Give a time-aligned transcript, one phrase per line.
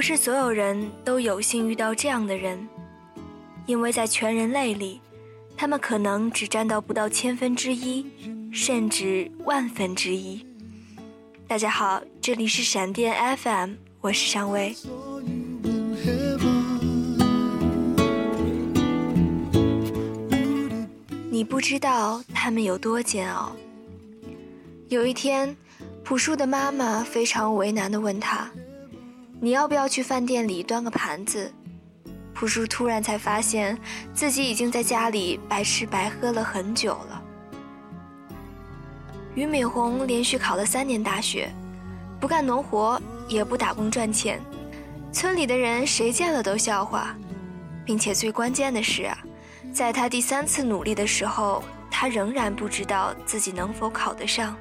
[0.00, 2.66] 不是所有人都有幸遇到这样的人，
[3.66, 4.98] 因为在全人类里，
[5.58, 8.06] 他们可能只占到不到千分之一，
[8.50, 10.42] 甚至万分之一。
[11.46, 14.74] 大家好，这里是闪电 FM，我是尚薇。
[21.30, 23.54] 你不知道他们有多煎熬。
[24.88, 25.54] 有一天，
[26.02, 28.50] 朴树的妈妈非常为难地问他
[29.40, 31.52] ：“你要不要去饭店里端个盘子？”
[32.32, 33.76] 朴树突然才发现
[34.14, 37.22] 自己已经在家里白吃白喝了很久了。
[39.34, 41.50] 俞敏洪连续考了三年大学，
[42.18, 44.40] 不干农活，也不打工赚钱，
[45.12, 47.14] 村里的人谁见了都笑话，
[47.84, 49.18] 并且最关键的是啊，
[49.72, 54.56] 在他第三次努力的时候，他仍然不知道自己能否考得上。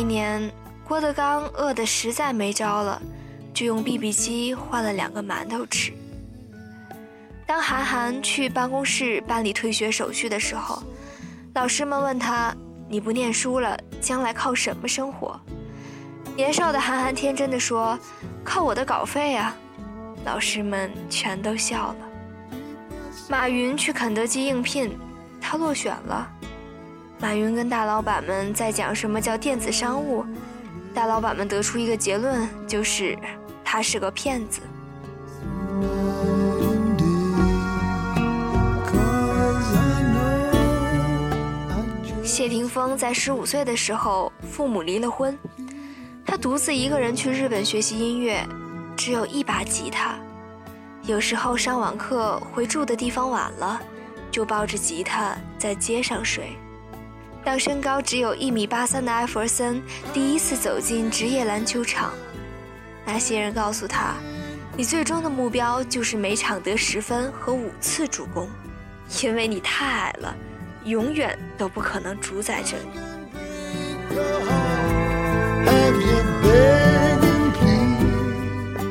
[0.00, 0.50] 一年，
[0.82, 3.02] 郭德纲饿得实在没招了，
[3.52, 5.92] 就用 BB 机换了两个馒头吃。
[7.46, 10.82] 当韩寒去办公室办理退学手续的时候，
[11.52, 12.56] 老师们问他
[12.88, 15.38] ：“你不念书了，将来靠什么生活？”
[16.34, 17.98] 年少的韩寒天真的说
[18.42, 19.54] ：“靠我的稿费啊！”
[20.24, 21.96] 老师们全都笑了。
[23.28, 24.98] 马云去肯德基应聘，
[25.42, 26.32] 他落选了。
[27.20, 30.24] 马云跟大老板们在讲什么叫电子商务，
[30.94, 33.16] 大老板们得出一个结论，就是
[33.62, 34.62] 他是个骗子。
[42.24, 45.38] 谢霆锋在十五岁的时候，父母离了婚，
[46.24, 48.42] 他独自一个人去日本学习音乐，
[48.96, 50.14] 只有一把吉他。
[51.02, 53.78] 有时候上网课回住的地方晚了，
[54.30, 56.56] 就抱着吉他在街上睡。
[57.44, 62.12] 当身高只有一米八三的艾弗森第一次走进职业篮球场，
[63.04, 64.14] 那些人告诉他
[64.76, 68.48] ：“你最终的目标就是每场得十分和五次助攻，
[69.22, 70.34] 因为你太矮了，
[70.84, 72.84] 永远都不可能主宰这里。”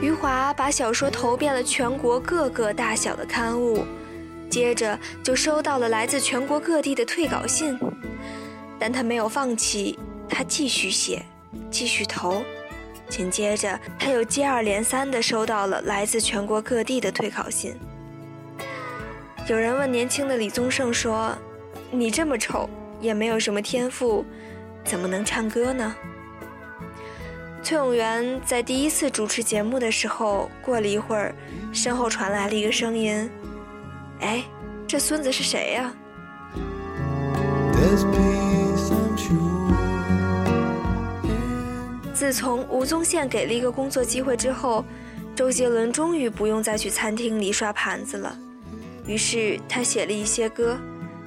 [0.00, 3.84] 余华把小说投遍了全国各个大小的刊物，
[4.48, 7.78] 接着就收到了来自全国各地的退稿信，
[8.78, 9.98] 但他没有放弃，
[10.28, 11.22] 他继续写，
[11.70, 12.42] 继续投，
[13.08, 17.74] 紧接着他又接二连三地收到了来自全国各地的退稿信。
[19.48, 21.36] 有人问年轻的李宗盛说
[21.90, 22.68] ：“你这么丑，
[23.00, 24.24] 也没有什么天赋，
[24.84, 25.94] 怎么能唱歌呢？”
[27.62, 31.34] 崔永元在第一次主持节目的时候，过了一会儿，
[31.72, 33.28] 身后传来了一个声音
[34.20, 34.44] ：“哎，
[34.86, 35.92] 这孙子是谁呀？”
[42.14, 44.84] 自从吴宗宪给了一个工作机会之后，
[45.34, 48.36] 周杰伦终于不用再去餐厅里刷盘子了。
[49.06, 50.76] 于是他写了一些歌，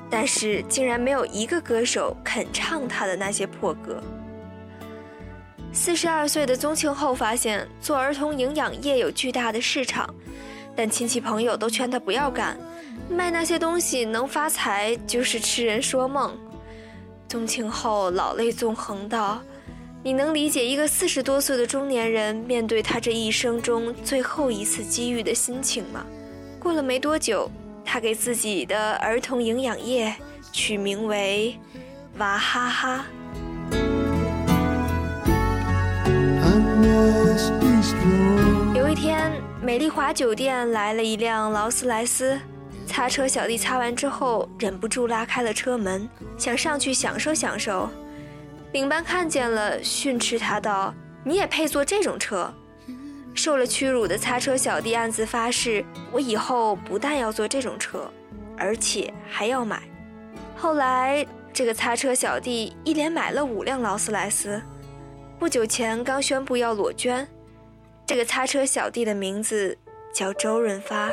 [0.09, 4.01] 但是竟然没有一个歌手肯唱他的那些破歌。
[5.71, 10.13] 四十二岁的宗庆后发现做儿童营养液有巨大的市场，
[10.75, 12.57] 但亲戚朋友都劝他不要干，
[13.09, 16.35] 卖那些东西能发财就是痴人说梦。
[17.29, 19.39] 宗庆后老泪纵横道
[20.01, 26.03] ：“你能理解一个四十多岁的中年人面对他这一生中最后一次机遇的心情吗？”
[26.59, 27.47] 过了没多久，
[27.85, 30.11] 他给自己的儿童营养液
[30.51, 31.55] 取名为
[32.17, 33.05] “娃哈哈”。
[38.73, 42.39] 有一天，美丽华酒店来了一辆劳斯莱斯，
[42.99, 46.05] 擦车小弟擦完之后，忍不住拉开了车门，
[46.37, 47.89] 想上去享受享受。
[48.73, 50.93] 领班看见了，训斥他道
[51.23, 52.53] ：“你也配坐这种车？”
[53.33, 58.11] 受了屈辱的擦车小弟暗自发誓：“我以后不但要坐这种车，
[58.57, 59.81] 而且还要买。”
[60.57, 64.61] 后来，这个擦车小弟一连买了五辆劳斯莱斯。
[65.39, 67.25] 不久前刚宣布要裸捐，
[68.05, 69.77] 这个擦车小弟的名字
[70.13, 71.09] 叫周润发。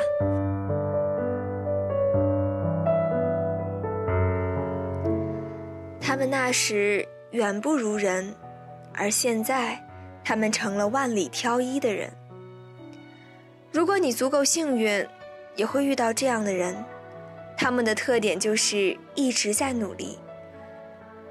[6.17, 8.33] 他们那时远不如人，
[8.91, 9.79] 而现在
[10.23, 12.11] 他们成了万里挑一的人。
[13.71, 15.07] 如果你足够幸运，
[15.55, 16.75] 也会遇到这样的人，
[17.55, 20.17] 他们的特点就是一直在努力。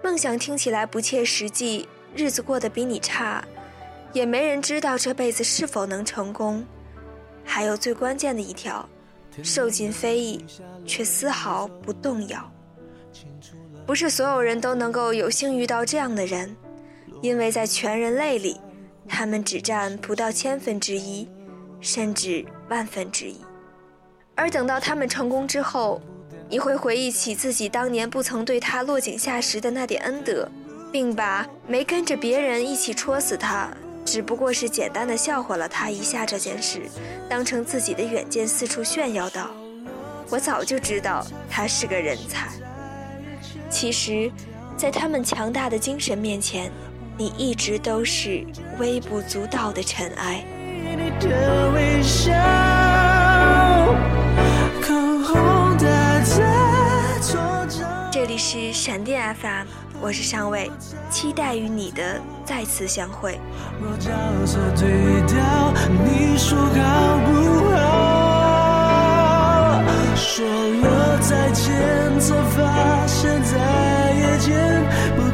[0.04, 1.88] 梦想听起来不切实际。
[2.14, 3.44] 日子过得比你差，
[4.12, 6.64] 也没人知道这辈子是否能成功。
[7.44, 8.88] 还有最关键的一条，
[9.42, 10.44] 受尽非议，
[10.86, 12.48] 却丝毫不动摇。
[13.86, 16.56] 不是所有人都能够有幸遇到这样的人，
[17.22, 18.60] 因为在全人类里，
[19.08, 21.28] 他们只占不到千分之一，
[21.80, 23.40] 甚至万分之一。
[24.34, 26.02] 而等到他们成功之后，
[26.48, 30.48] 你会回忆起自己当年不曾对他落井下石的那点恩德，
[30.90, 33.70] 并把没跟着别人一起戳死他，
[34.04, 36.82] 只不过是简单的笑话了他一下这件事，
[37.30, 39.50] 当成自己的远见四处炫耀道
[40.28, 42.48] ：“我早就知道他是个人才。”
[43.68, 44.30] 其实，
[44.76, 46.70] 在他们强大的精神面前，
[47.16, 48.46] 你一直都是
[48.78, 50.44] 微不足道的尘埃。
[58.10, 59.66] 这里是闪电 FM，
[60.00, 60.70] 我是尚尉，
[61.10, 63.38] 期待与你的再次相会。
[63.80, 64.10] 若叫
[64.46, 64.88] 做对
[66.04, 67.32] 你说，好不
[67.74, 67.76] 好
[70.16, 70.95] 说了
[71.28, 73.58] 再见，才发现再
[74.12, 74.54] 也见
[75.16, 75.25] 不